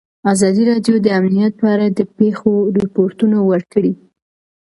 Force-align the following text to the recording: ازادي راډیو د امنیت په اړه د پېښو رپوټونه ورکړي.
ازادي 0.33 0.63
راډیو 0.69 0.95
د 1.01 1.07
امنیت 1.19 1.53
په 1.61 1.67
اړه 1.73 1.85
د 1.89 1.99
پېښو 2.17 2.53
رپوټونه 2.77 3.37
ورکړي. 3.51 3.93